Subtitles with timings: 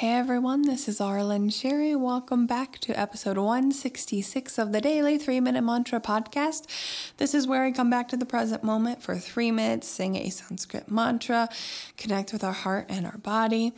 [0.00, 1.94] Hey everyone, this is Aaralyn Shiri.
[1.94, 6.64] Welcome back to episode 166 of the Daily 3 Minute Mantra Podcast.
[7.18, 10.30] This is where I come back to the present moment for three minutes, sing a
[10.30, 11.50] Sanskrit mantra,
[11.98, 13.74] connect with our heart and our body.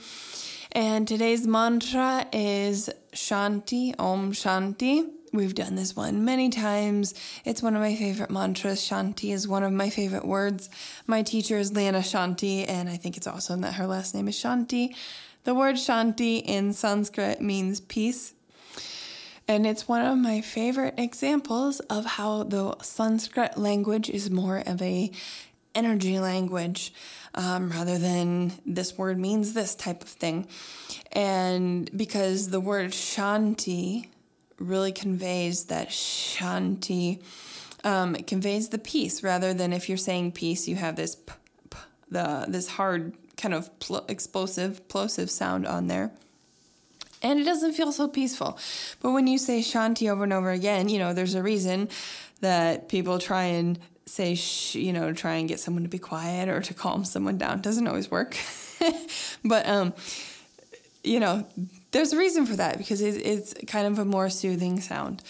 [0.71, 5.11] And today's mantra is Shanti, Om Shanti.
[5.33, 7.15] We've done this one many times.
[7.45, 8.81] It's one of my favorite mantras.
[8.81, 10.71] Shanti is one of my favorite words.
[11.09, 14.37] My teacher is Lana Shanti, and I think it's awesome that her last name is
[14.37, 14.95] Shanti.
[15.45, 18.35] The word Shanti in Sanskrit means peace.
[19.49, 24.81] And it's one of my favorite examples of how the Sanskrit language is more of
[24.81, 25.11] a
[25.75, 26.95] energy language
[27.35, 30.47] um, rather than this word means this type of thing.
[31.11, 34.07] And because the word Shanti
[34.61, 37.21] really conveys that Shanti,
[37.83, 41.33] um, it conveys the peace rather than if you're saying peace, you have this p,
[41.69, 41.79] p,
[42.11, 46.13] the this hard kind of pl- explosive, plosive sound on there.
[47.23, 48.59] And it doesn't feel so peaceful.
[49.01, 51.89] But when you say Shanti over and over again, you know, there's a reason
[52.41, 56.49] that people try and say, sh- you know, try and get someone to be quiet
[56.49, 57.59] or to calm someone down.
[57.59, 58.37] It doesn't always work.
[59.45, 59.93] but, um,
[61.05, 61.47] you know,
[61.91, 65.23] there's a reason for that because it's kind of a more soothing sound.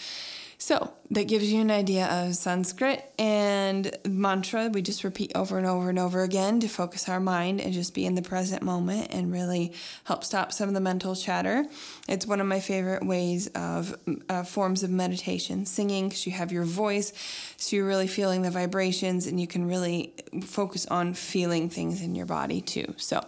[0.65, 4.69] So that gives you an idea of Sanskrit and mantra.
[4.69, 7.93] We just repeat over and over and over again to focus our mind and just
[7.93, 9.73] be in the present moment and really
[10.05, 11.65] help stop some of the mental chatter.
[12.07, 13.93] It's one of my favorite ways of
[14.29, 15.65] uh, forms of meditation.
[15.65, 17.11] Singing, because you have your voice,
[17.57, 20.13] so you're really feeling the vibrations and you can really
[20.45, 22.93] focus on feeling things in your body too.
[22.95, 23.21] So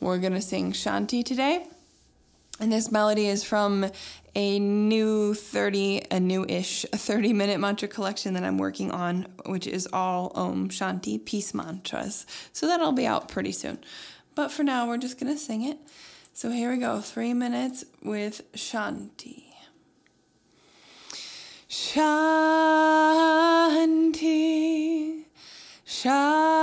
[0.00, 1.66] we're going to sing Shanti today.
[2.60, 3.86] And this melody is from
[4.38, 9.88] a new 30, a new-ish 30 minute mantra collection that I'm working on, which is
[9.92, 12.24] all Om Shanti peace mantras.
[12.52, 13.80] So that'll be out pretty soon.
[14.36, 15.78] But for now, we're just going to sing it.
[16.34, 19.46] So here we go, three minutes with Shanti.
[21.68, 22.04] Shanti,
[25.84, 26.57] Shanti,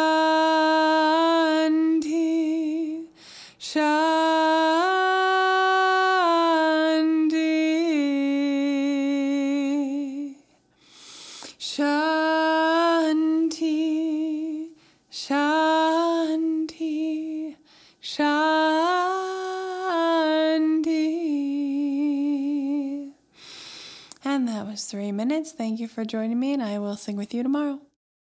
[3.61, 3.85] Shanti.
[11.59, 12.79] Shanti.
[15.11, 16.55] Shanti.
[18.01, 18.41] Shanti.
[24.25, 25.51] And that was three minutes.
[25.51, 27.79] Thank you for joining me, and I will sing with you tomorrow.